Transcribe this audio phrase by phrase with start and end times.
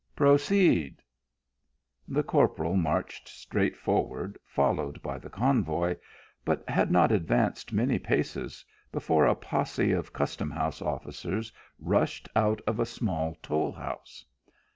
[0.15, 1.03] "Proceed."
[2.07, 5.95] The corporal marched straight forward, followed by the convoy,
[6.43, 12.61] but had not advanced many paces, before a poss6 of custom house officers rushed out
[12.65, 14.25] of a small toll house.